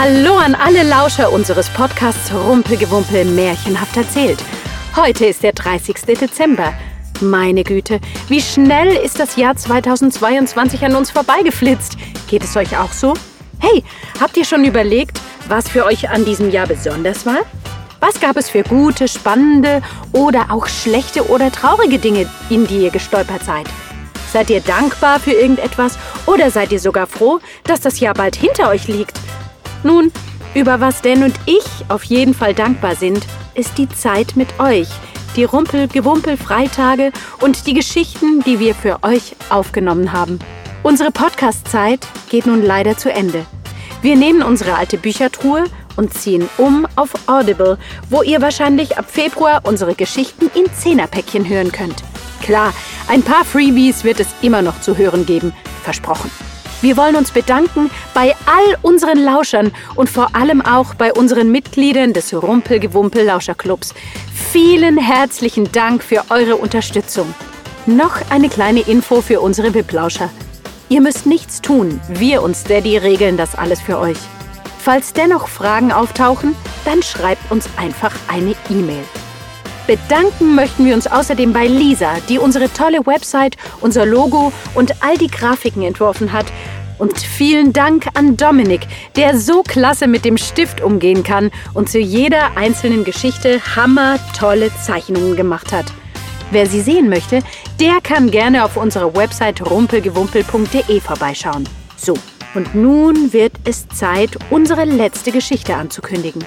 [0.00, 4.38] Hallo an alle Lauscher unseres Podcasts Rumpelgewumpel märchenhaft erzählt.
[4.94, 5.96] Heute ist der 30.
[6.20, 6.72] Dezember.
[7.20, 7.98] Meine Güte,
[8.28, 11.96] wie schnell ist das Jahr 2022 an uns vorbeigeflitzt.
[12.28, 13.12] Geht es euch auch so?
[13.58, 13.82] Hey,
[14.20, 17.40] habt ihr schon überlegt, was für euch an diesem Jahr besonders war?
[17.98, 22.90] Was gab es für gute, spannende oder auch schlechte oder traurige Dinge, in die ihr
[22.90, 23.66] gestolpert seid?
[24.32, 28.68] Seid ihr dankbar für irgendetwas oder seid ihr sogar froh, dass das Jahr bald hinter
[28.68, 29.18] euch liegt?
[29.82, 30.12] Nun,
[30.54, 33.24] über was Dan und ich auf jeden Fall dankbar sind,
[33.54, 34.88] ist die Zeit mit euch,
[35.36, 40.38] die Rumpel-Gewumpel-Freitage und die Geschichten, die wir für euch aufgenommen haben.
[40.82, 43.44] Unsere Podcast-Zeit geht nun leider zu Ende.
[44.00, 45.64] Wir nehmen unsere alte Büchertruhe
[45.96, 51.72] und ziehen um auf Audible, wo ihr wahrscheinlich ab Februar unsere Geschichten in Zehnerpäckchen hören
[51.72, 52.04] könnt.
[52.42, 52.72] Klar,
[53.08, 55.52] ein paar Freebies wird es immer noch zu hören geben,
[55.82, 56.30] versprochen.
[56.80, 62.12] Wir wollen uns bedanken bei all unseren Lauschern und vor allem auch bei unseren Mitgliedern
[62.12, 63.94] des Rumpelgewumpel Lauscherclubs.
[64.52, 67.34] Vielen herzlichen Dank für eure Unterstützung.
[67.86, 70.30] Noch eine kleine Info für unsere VIP-Lauscher.
[70.88, 74.18] Ihr müsst nichts tun, wir uns Daddy regeln das alles für euch.
[74.78, 79.04] Falls dennoch Fragen auftauchen, dann schreibt uns einfach eine E-Mail.
[79.88, 85.16] Bedanken möchten wir uns außerdem bei Lisa, die unsere tolle Website, unser Logo und all
[85.16, 86.44] die Grafiken entworfen hat.
[86.98, 88.82] Und vielen Dank an Dominik,
[89.16, 95.36] der so klasse mit dem Stift umgehen kann und zu jeder einzelnen Geschichte hammertolle Zeichnungen
[95.36, 95.86] gemacht hat.
[96.50, 97.40] Wer sie sehen möchte,
[97.80, 101.66] der kann gerne auf unserer Website rumpelgewumpel.de vorbeischauen.
[101.96, 102.12] So,
[102.52, 106.44] und nun wird es Zeit, unsere letzte Geschichte anzukündigen.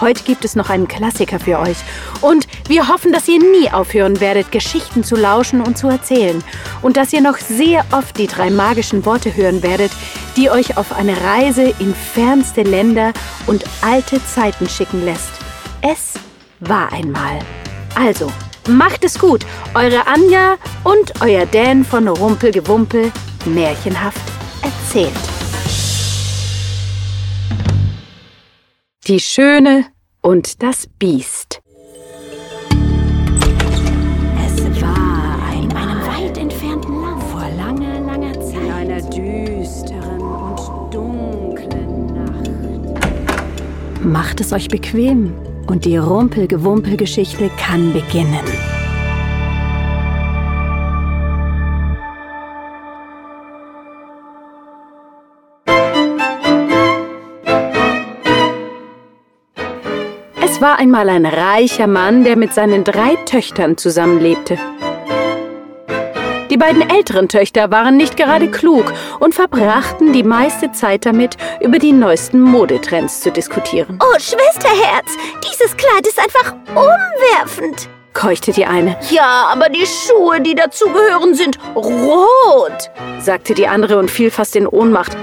[0.00, 1.78] Heute gibt es noch einen Klassiker für euch.
[2.20, 6.44] Und wir hoffen, dass ihr nie aufhören werdet, Geschichten zu lauschen und zu erzählen.
[6.82, 9.90] Und dass ihr noch sehr oft die drei magischen Worte hören werdet,
[10.36, 13.12] die euch auf eine Reise in fernste Länder
[13.46, 15.32] und alte Zeiten schicken lässt.
[15.80, 16.14] Es
[16.60, 17.38] war einmal.
[17.94, 18.30] Also,
[18.68, 19.46] macht es gut.
[19.74, 23.10] Eure Anja und euer Dan von Rumpelgewumpel
[23.46, 24.20] märchenhaft
[24.62, 25.12] erzählt.
[29.06, 29.86] Die Schöne
[30.20, 31.62] und das Biest.
[44.08, 45.34] Macht es euch bequem
[45.66, 48.40] und die Rumpelgewumpel-Geschichte kann beginnen.
[60.42, 64.56] Es war einmal ein reicher Mann, der mit seinen drei Töchtern zusammenlebte.
[66.58, 71.78] Die beiden älteren Töchter waren nicht gerade klug und verbrachten die meiste Zeit damit, über
[71.78, 74.00] die neuesten Modetrends zu diskutieren.
[74.02, 75.06] Oh, Schwesterherz,
[75.48, 77.88] dieses Kleid ist einfach umwerfend.
[78.12, 82.90] Keuchte die eine, Ja, aber die Schuhe, die dazugehören, sind rot.
[83.20, 85.16] sagte die andere und fiel fast in Ohnmacht,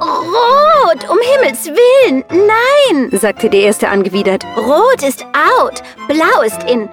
[0.00, 2.24] Rot, um Himmels Willen.
[2.30, 4.44] Nein, sagte die erste angewidert.
[4.56, 5.24] rot ist
[5.60, 6.88] out, blau ist in.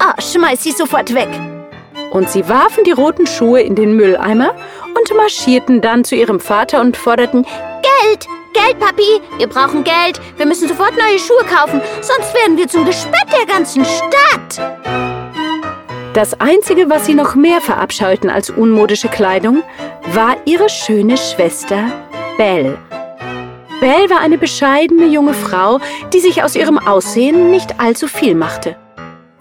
[0.00, 1.55] Ah, schmeiß sie sofort weg.
[2.16, 4.54] Und sie warfen die roten Schuhe in den Mülleimer
[4.94, 10.18] und marschierten dann zu ihrem Vater und forderten, Geld, Geld, Papi, wir brauchen Geld.
[10.38, 14.80] Wir müssen sofort neue Schuhe kaufen, sonst werden wir zum Gespött der ganzen Stadt.
[16.14, 19.62] Das Einzige, was sie noch mehr verabscheuten als unmodische Kleidung,
[20.14, 21.92] war ihre schöne Schwester
[22.38, 22.78] Belle.
[23.78, 25.80] Belle war eine bescheidene junge Frau,
[26.14, 28.74] die sich aus ihrem Aussehen nicht allzu viel machte.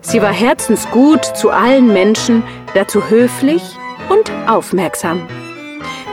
[0.06, 2.44] Sie war herzensgut zu allen Menschen,
[2.76, 3.64] dazu höflich
[4.08, 5.28] und aufmerksam.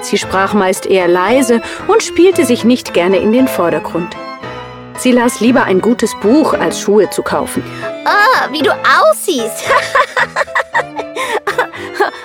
[0.00, 4.16] Sie sprach meist eher leise und spielte sich nicht gerne in den Vordergrund.
[4.96, 7.62] Sie las lieber ein gutes Buch, als Schuhe zu kaufen.
[8.06, 9.52] Ah, wie du aussiehst.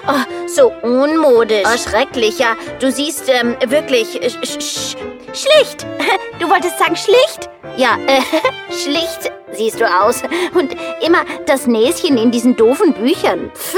[0.08, 1.66] oh, so unmodisch.
[1.66, 2.56] Oh, schrecklich, ja.
[2.80, 4.96] Du siehst ähm, wirklich sch sch
[5.34, 5.86] schlicht.
[6.40, 7.50] Du wolltest sagen schlicht?
[7.78, 8.22] Ja, äh,
[8.72, 10.24] schlicht siehst du aus.
[10.54, 13.52] Und immer das Näschen in diesen doofen Büchern.
[13.54, 13.78] Pfff.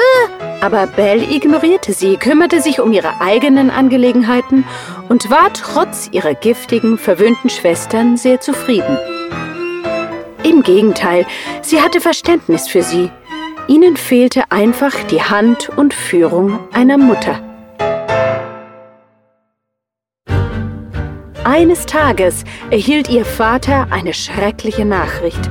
[0.62, 4.66] Aber Belle ignorierte sie, kümmerte sich um ihre eigenen Angelegenheiten
[5.08, 8.98] und war trotz ihrer giftigen, verwöhnten Schwestern sehr zufrieden.
[10.44, 11.26] Im Gegenteil,
[11.62, 13.12] sie hatte Verständnis für sie.
[13.68, 17.49] Ihnen fehlte einfach die Hand und Führung einer Mutter.
[21.50, 25.50] Eines Tages erhielt ihr Vater eine schreckliche Nachricht.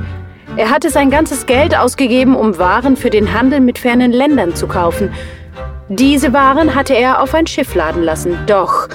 [0.55, 4.65] Er hatte sein ganzes Geld ausgegeben, um Waren für den Handel mit fernen Ländern zu
[4.65, 5.11] kaufen.
[5.89, 8.87] Diese Waren hatte er auf ein Schiff laden lassen, doch,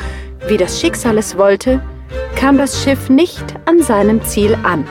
[0.49, 1.83] wie das Schicksal es wollte,
[2.37, 4.87] kam das Schiff nicht an seinem Ziel an.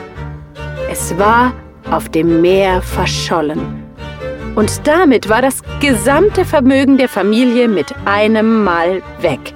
[0.88, 1.52] Es war
[1.90, 3.82] auf dem Meer verschollen.
[4.54, 9.52] Und damit war das gesamte Vermögen der Familie mit einem Mal weg.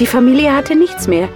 [0.00, 1.28] Die Familie hatte nichts mehr.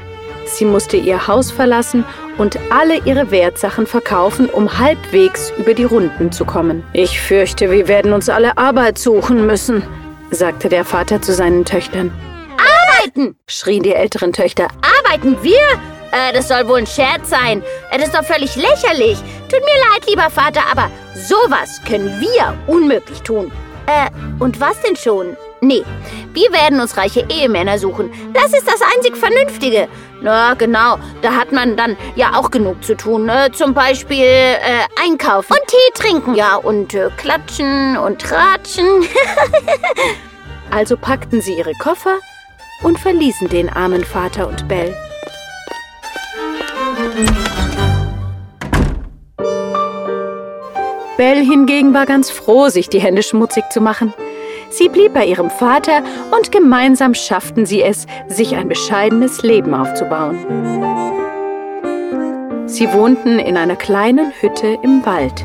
[0.57, 2.05] Sie musste ihr Haus verlassen
[2.39, 6.83] und alle ihre Wertsachen verkaufen, um halbwegs über die Runden zu kommen.
[6.93, 9.83] Ich fürchte, wir werden uns alle Arbeit suchen müssen,
[10.31, 12.13] sagte der Vater zu seinen Töchtern.
[13.01, 13.37] Arbeiten!
[13.47, 14.69] schrien die älteren Töchter.
[14.99, 15.61] Arbeiten wir?
[16.13, 17.63] Äh, das soll wohl ein Scherz sein.
[17.91, 19.19] Äh, das ist doch völlig lächerlich.
[19.49, 23.53] Tut mir leid, lieber Vater, aber sowas können wir unmöglich tun.
[23.87, 25.37] Äh, und was denn schon?
[25.63, 25.85] Nee,
[26.33, 28.11] wir werden uns reiche Ehemänner suchen.
[28.33, 29.89] Das ist das einzig Vernünftige.
[30.23, 33.27] Na, genau, da hat man dann ja auch genug zu tun.
[33.27, 33.51] Ne?
[33.53, 34.59] Zum Beispiel äh,
[35.03, 36.35] einkaufen und Tee trinken.
[36.35, 38.87] Ja, und äh, klatschen und tratschen.
[40.71, 42.19] also packten sie ihre Koffer
[42.83, 44.97] und verließen den armen Vater und Bell.
[51.19, 54.15] Belle hingegen war ganz froh, sich die Hände schmutzig zu machen.
[54.71, 60.39] Sie blieb bei ihrem Vater und gemeinsam schafften sie es, sich ein bescheidenes Leben aufzubauen.
[62.67, 65.45] Sie wohnten in einer kleinen Hütte im Wald.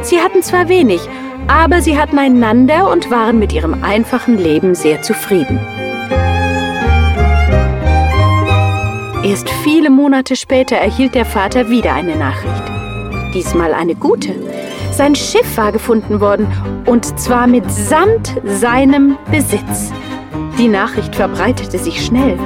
[0.00, 1.00] Sie hatten zwar wenig,
[1.46, 5.60] aber sie hatten einander und waren mit ihrem einfachen Leben sehr zufrieden.
[9.22, 12.62] Erst viele Monate später erhielt der Vater wieder eine Nachricht.
[13.34, 14.34] Diesmal eine gute.
[14.98, 16.48] Sein Schiff war gefunden worden
[16.84, 19.92] und zwar mitsamt seinem Besitz.
[20.58, 22.36] Die Nachricht verbreitete sich schnell.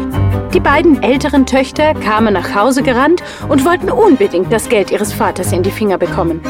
[0.52, 5.50] Die beiden älteren Töchter kamen nach Hause gerannt und wollten unbedingt das Geld ihres Vaters
[5.50, 6.42] in die Finger bekommen.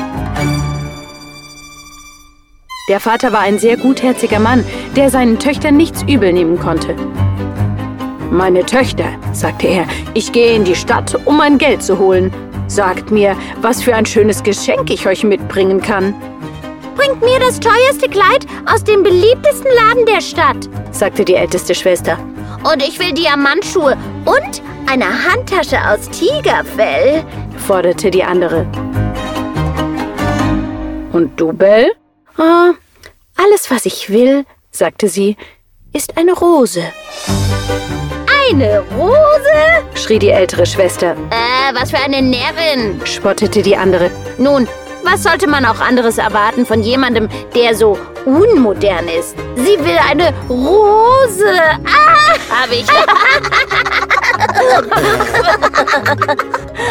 [2.88, 4.64] Der Vater war ein sehr gutherziger Mann,
[4.96, 6.96] der seinen Töchtern nichts übel nehmen konnte.
[8.32, 12.32] Meine Töchter, sagte er, ich gehe in die Stadt, um mein Geld zu holen.
[12.72, 16.14] Sagt mir, was für ein schönes Geschenk ich euch mitbringen kann.
[16.96, 22.18] Bringt mir das teuerste Kleid aus dem beliebtesten Laden der Stadt, sagte die älteste Schwester.
[22.64, 27.22] Und ich will Diamantschuhe und eine Handtasche aus Tigerfell,
[27.58, 28.66] forderte die andere.
[31.12, 31.92] Und du, Bell?
[32.38, 32.70] Ah,
[33.36, 35.36] alles, was ich will, sagte sie,
[35.92, 36.84] ist eine Rose.
[38.52, 39.16] Eine Rose?
[39.94, 41.12] schrie die ältere Schwester.
[41.30, 44.10] Äh, was für eine Närrin, spottete die andere.
[44.36, 44.68] Nun,
[45.02, 49.38] was sollte man auch anderes erwarten von jemandem, der so unmodern ist?
[49.56, 51.46] Sie will eine Rose.
[51.86, 52.84] Ah, hab ich.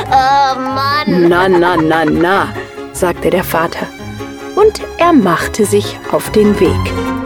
[0.07, 1.29] oh Mann.
[1.29, 2.47] Na, na, na, na,
[2.93, 3.85] sagte der Vater.
[4.55, 7.20] Und er machte sich auf den Weg.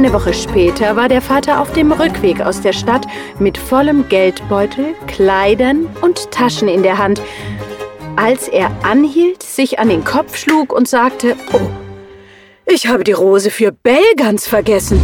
[0.00, 3.06] Eine Woche später war der Vater auf dem Rückweg aus der Stadt
[3.38, 7.20] mit vollem Geldbeutel, Kleidern und Taschen in der Hand,
[8.16, 11.68] als er anhielt, sich an den Kopf schlug und sagte, Oh,
[12.64, 14.98] ich habe die Rose für Bell ganz vergessen.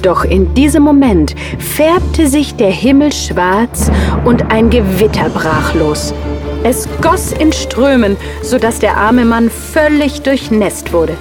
[0.00, 3.90] Doch in diesem Moment färbte sich der Himmel schwarz
[4.24, 6.14] und ein Gewitter brach los.
[6.62, 11.18] Es goss in Strömen, sodass der arme Mann völlig durchnässt wurde.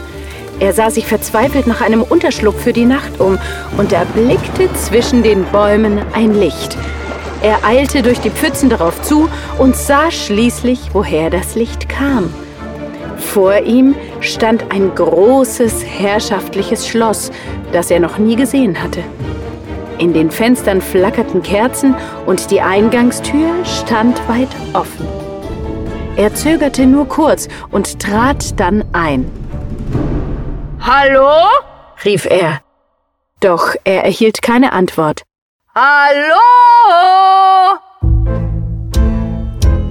[0.60, 3.38] Er sah sich verzweifelt nach einem Unterschlupf für die Nacht um
[3.78, 6.78] und erblickte zwischen den Bäumen ein Licht.
[7.42, 12.34] Er eilte durch die Pfützen darauf zu und sah schließlich, woher das Licht kam.
[13.18, 17.32] Vor ihm stand ein großes, herrschaftliches Schloss,
[17.72, 19.02] das er noch nie gesehen hatte.
[19.98, 25.08] In den Fenstern flackerten Kerzen und die Eingangstür stand weit offen.
[26.18, 29.26] Er zögerte nur kurz und trat dann ein.
[30.82, 31.30] Hallo?
[32.06, 32.62] rief er.
[33.42, 35.24] Doch er erhielt keine Antwort.
[35.76, 36.40] Hallo?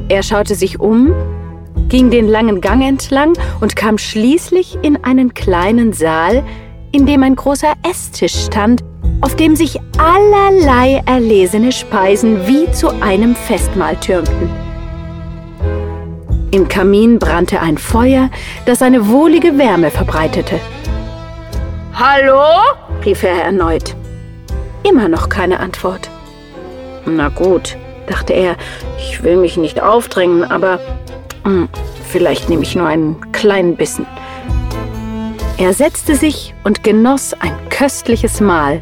[0.08, 1.14] Er schaute sich um,
[1.88, 6.42] ging den langen Gang entlang und kam schließlich in einen kleinen Saal,
[6.90, 8.82] in dem ein großer Esstisch stand,
[9.20, 14.48] auf dem sich allerlei erlesene Speisen wie zu einem Festmahl türmten.
[16.50, 18.30] Im Kamin brannte ein Feuer,
[18.64, 20.58] das eine wohlige Wärme verbreitete.
[22.00, 22.44] Hallo?
[23.04, 23.96] rief er erneut.
[24.88, 26.08] Immer noch keine Antwort.
[27.06, 27.76] Na gut,
[28.06, 28.54] dachte er,
[28.98, 30.78] ich will mich nicht aufdrängen, aber
[31.42, 31.68] mh, hm,
[32.08, 34.06] vielleicht nehme ich nur einen kleinen Bissen.
[35.56, 38.80] Er setzte sich und genoss ein köstliches Mahl.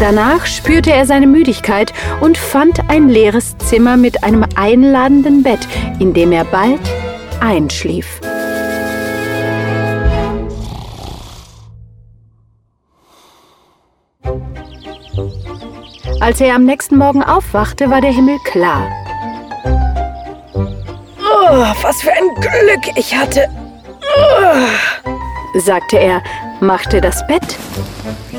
[0.00, 1.92] Danach spürte er seine Müdigkeit
[2.22, 5.68] und fand ein leeres Zimmer mit einem einladenden Bett,
[5.98, 6.80] in dem er bald
[7.40, 8.22] einschlief.
[16.28, 18.86] Als er am nächsten Morgen aufwachte, war der Himmel klar.
[21.24, 23.48] Oh, was für ein Glück ich hatte,
[24.14, 26.22] oh, sagte er,
[26.60, 27.56] machte das Bett,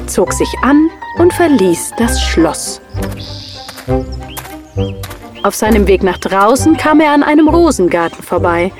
[0.05, 2.79] zog sich an und verließ das Schloss.
[5.41, 8.71] Auf seinem Weg nach draußen kam er an einem Rosengarten vorbei.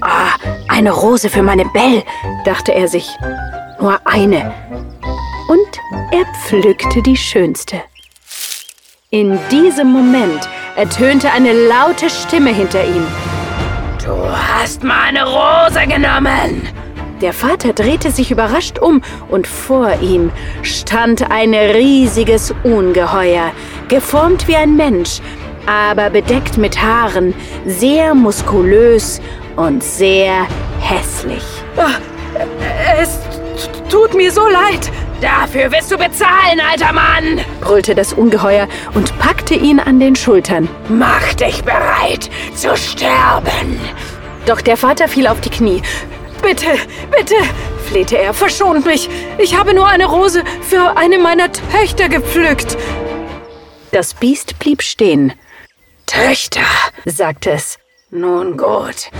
[0.00, 2.02] Ah, eine Rose für meine Belle,
[2.46, 3.14] dachte er sich.
[3.78, 4.54] Nur eine.
[5.48, 7.82] Und er pflückte die schönste.
[9.18, 10.46] In diesem Moment
[10.76, 13.06] ertönte eine laute Stimme hinter ihm.
[14.04, 16.68] Du hast meine Rose genommen!
[17.22, 20.30] Der Vater drehte sich überrascht um und vor ihm
[20.60, 23.52] stand ein riesiges Ungeheuer,
[23.88, 25.20] geformt wie ein Mensch,
[25.64, 27.32] aber bedeckt mit Haaren,
[27.64, 29.22] sehr muskulös
[29.56, 30.46] und sehr
[30.78, 31.44] hässlich.
[31.78, 31.98] Ah,
[33.00, 33.18] es
[33.88, 34.90] tut mir so leid.
[35.20, 37.40] Dafür wirst du bezahlen, alter Mann!
[37.60, 40.68] brüllte das Ungeheuer und packte ihn an den Schultern.
[40.88, 43.80] Mach dich bereit zu sterben!
[44.44, 45.82] Doch der Vater fiel auf die Knie.
[46.42, 46.66] Bitte,
[47.10, 47.34] bitte,
[47.88, 49.08] flehte er, verschont mich.
[49.38, 52.76] Ich habe nur eine Rose für eine meiner Töchter gepflückt.
[53.92, 55.32] Das Biest blieb stehen.
[56.06, 56.60] Töchter,
[57.06, 57.78] sagte es.
[58.10, 59.10] Nun gut,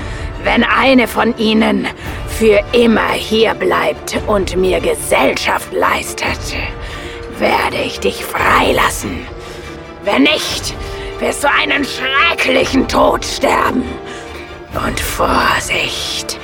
[0.44, 1.88] wenn eine von ihnen
[2.38, 6.38] für immer hier bleibt und mir Gesellschaft leistet,
[7.38, 9.26] werde ich dich freilassen.
[10.04, 10.74] Wenn nicht,
[11.18, 13.84] wirst du einen schrecklichen Tod sterben.
[14.86, 16.38] Und Vorsicht,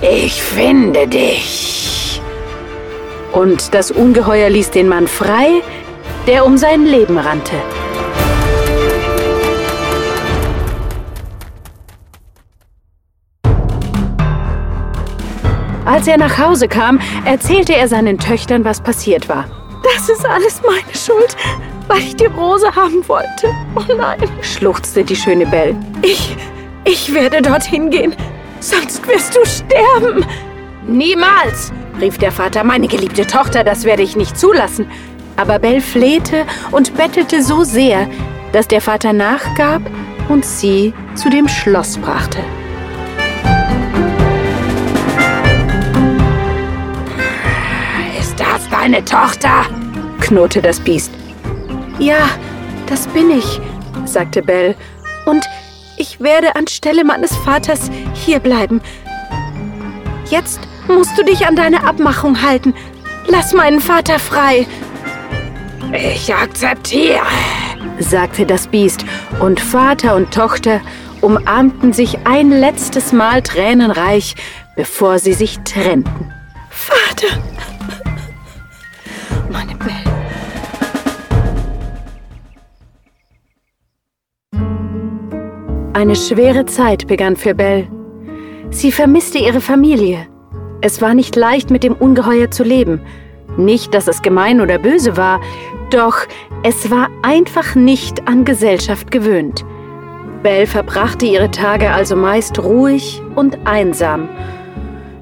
[0.00, 2.20] ich finde dich.
[3.32, 5.60] Und das Ungeheuer ließ den Mann frei,
[6.28, 7.56] der um sein Leben rannte.
[15.96, 19.46] Als er nach Hause kam, erzählte er seinen Töchtern, was passiert war.
[19.82, 21.34] Das ist alles meine Schuld,
[21.88, 23.48] weil ich die Rose haben wollte.
[23.74, 25.74] Oh nein, schluchzte die schöne Belle.
[26.02, 26.36] Ich,
[26.84, 28.14] ich werde dorthin gehen,
[28.60, 30.26] sonst wirst du sterben.
[30.86, 34.90] Niemals, rief der Vater, meine geliebte Tochter, das werde ich nicht zulassen.
[35.38, 38.06] Aber Belle flehte und bettelte so sehr,
[38.52, 39.80] dass der Vater nachgab
[40.28, 42.40] und sie zu dem Schloss brachte.
[48.86, 49.64] Deine Tochter?
[50.20, 51.10] knurrte das Biest.
[51.98, 52.28] Ja,
[52.86, 53.60] das bin ich,
[54.04, 54.76] sagte Belle.
[55.24, 55.44] Und
[55.96, 58.80] ich werde anstelle meines Vaters hierbleiben.
[60.30, 62.74] Jetzt musst du dich an deine Abmachung halten.
[63.26, 64.68] Lass meinen Vater frei.
[65.92, 67.26] Ich akzeptiere,
[67.98, 69.04] sagte das Biest,
[69.40, 70.80] und Vater und Tochter
[71.22, 74.36] umarmten sich ein letztes Mal tränenreich,
[74.76, 76.32] bevor sie sich trennten.
[76.70, 77.38] Vater,
[79.56, 80.16] meine Belle.
[85.94, 87.88] Eine schwere Zeit begann für Belle.
[88.70, 90.26] Sie vermisste ihre Familie.
[90.82, 93.00] Es war nicht leicht, mit dem Ungeheuer zu leben.
[93.56, 95.40] Nicht, dass es gemein oder böse war,
[95.90, 96.18] doch
[96.62, 99.64] es war einfach nicht an Gesellschaft gewöhnt.
[100.42, 104.28] Belle verbrachte ihre Tage also meist ruhig und einsam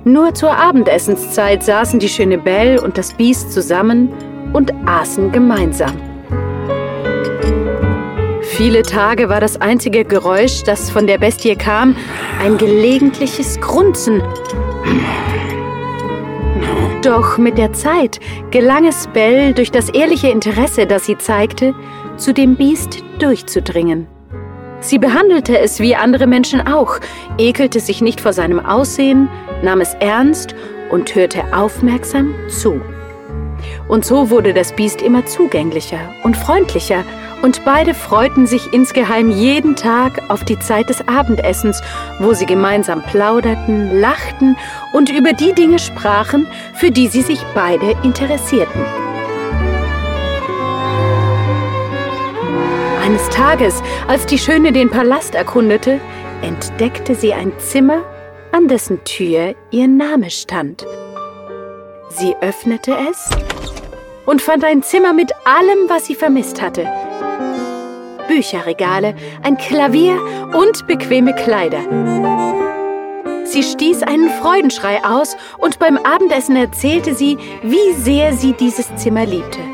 [0.04, 4.12] nur zur Abendessenszeit saßen die schöne Belle und das Biest zusammen
[4.52, 5.96] und aßen gemeinsam.
[8.42, 11.96] Viele Tage war das einzige Geräusch, das von der Bestie kam,
[12.40, 14.22] ein gelegentliches Grunzen.
[17.02, 18.20] Doch mit der Zeit
[18.50, 21.74] gelang es Belle durch das ehrliche Interesse, das sie zeigte,
[22.16, 24.06] zu dem Biest durchzudringen.
[24.84, 27.00] Sie behandelte es wie andere Menschen auch,
[27.38, 29.30] ekelte sich nicht vor seinem Aussehen,
[29.62, 30.54] nahm es ernst
[30.90, 32.82] und hörte aufmerksam zu.
[33.88, 37.02] Und so wurde das Biest immer zugänglicher und freundlicher,
[37.42, 41.82] und beide freuten sich insgeheim jeden Tag auf die Zeit des Abendessens,
[42.18, 44.56] wo sie gemeinsam plauderten, lachten
[44.92, 49.03] und über die Dinge sprachen, für die sie sich beide interessierten.
[53.04, 56.00] Eines Tages, als die Schöne den Palast erkundete,
[56.40, 58.02] entdeckte sie ein Zimmer,
[58.50, 60.86] an dessen Tür ihr Name stand.
[62.08, 63.28] Sie öffnete es
[64.24, 66.90] und fand ein Zimmer mit allem, was sie vermisst hatte.
[68.26, 70.18] Bücherregale, ein Klavier
[70.54, 71.82] und bequeme Kleider.
[73.44, 79.26] Sie stieß einen Freudenschrei aus und beim Abendessen erzählte sie, wie sehr sie dieses Zimmer
[79.26, 79.73] liebte.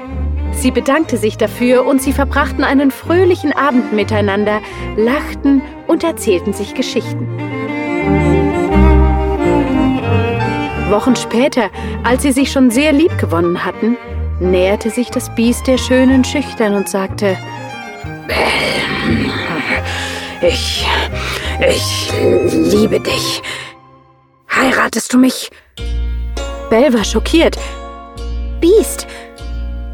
[0.52, 4.60] Sie bedankte sich dafür und sie verbrachten einen fröhlichen Abend miteinander,
[4.96, 7.28] lachten und erzählten sich Geschichten.
[10.90, 11.70] Wochen später,
[12.02, 13.96] als sie sich schon sehr lieb gewonnen hatten,
[14.40, 17.36] näherte sich das Biest der Schönen schüchtern und sagte,
[20.42, 20.86] Ich,
[21.60, 22.12] ich
[22.72, 23.42] liebe dich.
[24.50, 25.50] Heiratest du mich?
[26.70, 27.56] Bell war schockiert.
[28.60, 29.06] Biest,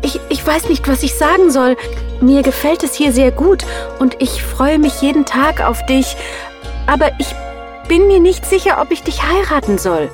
[0.06, 1.76] ich, ich weiß nicht, was ich sagen soll.
[2.20, 3.64] Mir gefällt es hier sehr gut
[3.98, 6.16] und ich freue mich jeden Tag auf dich.
[6.86, 7.34] Aber ich
[7.88, 10.08] bin mir nicht sicher, ob ich dich heiraten soll.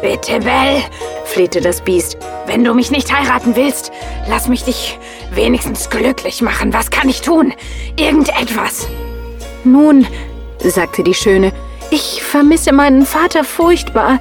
[0.00, 0.82] Bitte, Bell,
[1.24, 2.16] flehte das Biest.
[2.46, 3.92] Wenn du mich nicht heiraten willst,
[4.28, 4.98] lass mich dich
[5.32, 6.72] wenigstens glücklich machen.
[6.72, 7.52] Was kann ich tun?
[7.96, 8.88] Irgendetwas.
[9.64, 10.06] Nun,
[10.62, 11.52] sagte die Schöne,
[11.90, 14.18] ich vermisse meinen Vater furchtbar.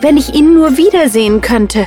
[0.00, 1.86] Wenn ich ihn nur wiedersehen könnte.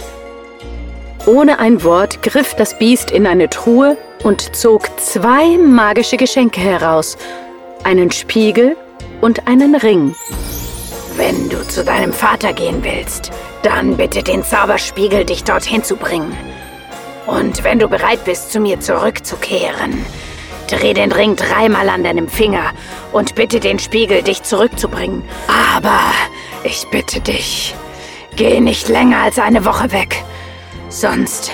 [1.25, 7.18] Ohne ein Wort griff das Biest in eine Truhe und zog zwei magische Geschenke heraus.
[7.86, 8.75] Einen Spiegel
[9.22, 10.15] und einen Ring.
[11.15, 16.36] Wenn du zu deinem Vater gehen willst, dann bitte den Zauberspiegel, dich dorthin zu bringen.
[17.25, 20.06] Und wenn du bereit bist, zu mir zurückzukehren,
[20.68, 22.72] dreh den Ring dreimal an deinem Finger
[23.13, 25.24] und bitte den Spiegel, dich zurückzubringen.
[25.48, 26.01] Aber
[26.65, 27.74] ich bitte dich,
[28.36, 30.22] geh nicht länger als eine Woche weg.
[30.93, 31.51] Sonst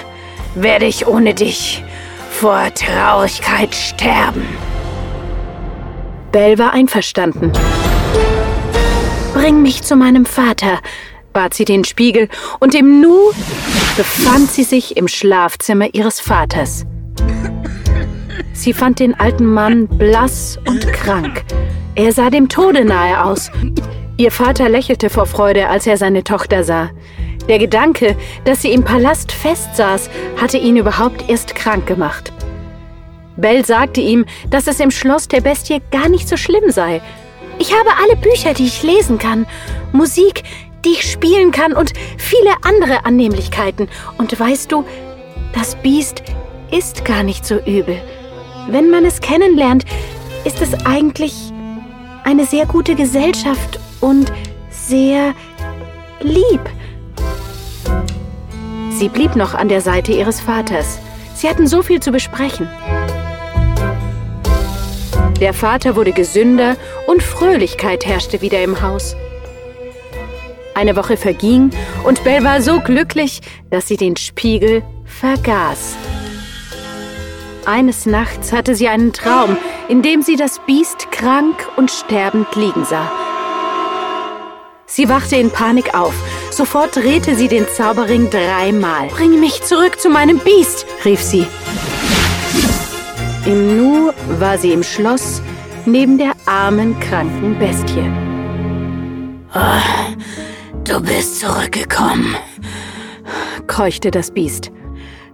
[0.53, 1.81] werde ich ohne dich
[2.29, 4.45] vor Traurigkeit sterben.
[6.33, 7.53] Bell war einverstanden.
[9.33, 10.81] Bring mich zu meinem Vater,
[11.31, 12.27] bat sie den Spiegel,
[12.59, 13.31] und im Nu
[13.95, 16.85] befand sie sich im Schlafzimmer ihres Vaters.
[18.51, 21.45] Sie fand den alten Mann blass und krank.
[21.95, 23.49] Er sah dem Tode nahe aus.
[24.17, 26.89] Ihr Vater lächelte vor Freude, als er seine Tochter sah.
[27.49, 28.15] Der Gedanke,
[28.45, 32.31] dass sie im Palast festsaß, hatte ihn überhaupt erst krank gemacht.
[33.37, 37.01] Bell sagte ihm, dass es im Schloss der Bestie gar nicht so schlimm sei.
[37.57, 39.47] Ich habe alle Bücher, die ich lesen kann,
[39.91, 40.43] Musik,
[40.85, 43.89] die ich spielen kann und viele andere Annehmlichkeiten.
[44.19, 44.85] Und weißt du,
[45.53, 46.21] das Biest
[46.71, 47.99] ist gar nicht so übel.
[48.69, 49.85] Wenn man es kennenlernt,
[50.45, 51.33] ist es eigentlich
[52.23, 54.31] eine sehr gute Gesellschaft und
[54.69, 55.33] sehr
[56.21, 56.61] lieb.
[58.99, 60.99] Sie blieb noch an der Seite ihres Vaters.
[61.33, 62.67] Sie hatten so viel zu besprechen.
[65.39, 66.75] Der Vater wurde gesünder
[67.07, 69.15] und Fröhlichkeit herrschte wieder im Haus.
[70.75, 71.69] Eine Woche verging
[72.03, 75.95] und Belle war so glücklich, dass sie den Spiegel vergaß.
[77.65, 79.55] Eines Nachts hatte sie einen Traum,
[79.87, 83.09] in dem sie das Biest krank und sterbend liegen sah.
[84.91, 86.15] Sie wachte in Panik auf.
[86.49, 89.07] Sofort drehte sie den Zauberring dreimal.
[89.09, 91.45] Bringe mich zurück zu meinem Biest, rief sie.
[93.45, 95.43] Im Nu war sie im Schloss
[95.85, 98.11] neben der armen, kranken Bestie.
[99.53, 100.13] Oh,
[100.83, 102.35] du bist zurückgekommen,
[103.67, 104.71] keuchte das Biest.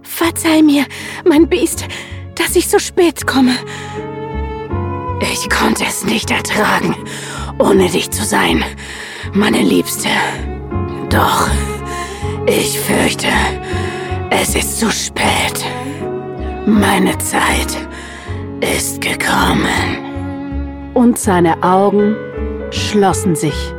[0.02, 0.84] Verzeih mir,
[1.24, 1.86] mein Biest,
[2.34, 3.56] dass ich so spät komme.
[5.20, 6.94] Ich konnte es nicht ertragen,
[7.58, 8.62] ohne dich zu sein
[9.32, 10.08] meine Liebste.
[11.08, 11.48] Doch,
[12.46, 13.28] ich fürchte,
[14.30, 15.64] es ist zu spät.
[16.66, 17.76] Meine Zeit
[18.60, 20.92] ist gekommen.
[20.94, 22.16] Und seine Augen
[22.70, 23.72] schlossen sich.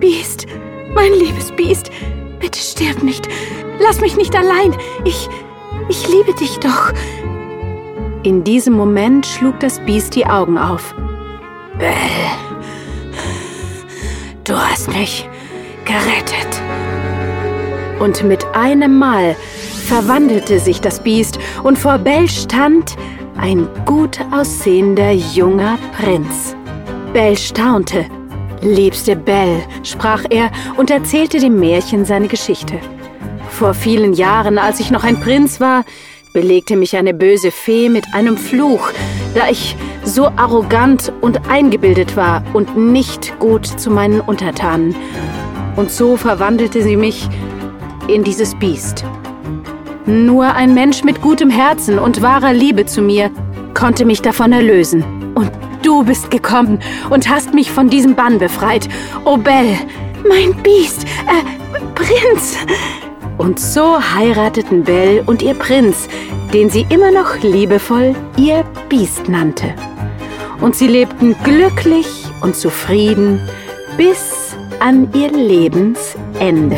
[0.00, 0.46] Biest,
[0.94, 1.90] mein liebes Biest,
[2.40, 3.28] bitte stirb nicht.
[3.80, 4.74] Lass mich nicht allein.
[5.04, 5.28] Ich,
[5.88, 6.92] ich liebe dich doch.
[8.22, 10.94] In diesem Moment schlug das Biest die Augen auf.
[11.78, 12.47] Bell.
[14.48, 15.28] Du hast mich
[15.84, 16.62] gerettet.
[18.00, 19.36] Und mit einem Mal
[19.84, 22.96] verwandelte sich das Biest und vor Bell stand
[23.36, 26.56] ein gut aussehender junger Prinz.
[27.12, 28.06] Bell staunte.
[28.62, 32.80] Liebste Bell, sprach er und erzählte dem Märchen seine Geschichte.
[33.50, 35.84] Vor vielen Jahren, als ich noch ein Prinz war,
[36.32, 38.92] belegte mich eine böse Fee mit einem Fluch,
[39.34, 39.76] da ich
[40.08, 44.94] so arrogant und eingebildet war und nicht gut zu meinen Untertanen.
[45.76, 47.28] Und so verwandelte sie mich
[48.08, 49.04] in dieses Biest.
[50.06, 53.30] Nur ein Mensch mit gutem Herzen und wahrer Liebe zu mir
[53.74, 55.04] konnte mich davon erlösen.
[55.34, 55.50] Und
[55.82, 58.88] du bist gekommen und hast mich von diesem Bann befreit.
[59.24, 59.78] Oh Belle,
[60.26, 62.56] mein Biest, äh, Prinz.
[63.36, 66.08] Und so heirateten Belle und ihr Prinz,
[66.52, 69.74] den sie immer noch liebevoll ihr Biest nannte.
[70.60, 72.06] Und sie lebten glücklich
[72.40, 73.40] und zufrieden
[73.96, 76.76] bis an ihr Lebensende.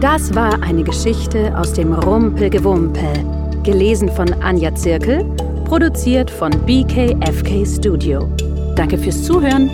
[0.00, 3.24] Das war eine Geschichte aus dem Rumpelgewumpel,
[3.62, 5.24] gelesen von Anja Zirkel,
[5.66, 8.28] produziert von BKFK Studio.
[8.76, 9.70] Danke fürs Zuhören.